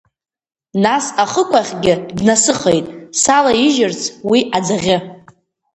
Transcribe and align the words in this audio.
Нас 0.83 1.05
ахықәахьгьы 1.23 1.93
днасыхеит, 2.17 2.85
салаижьырц 3.21 4.01
уи 4.29 4.39
аӡӷьы… 4.57 4.97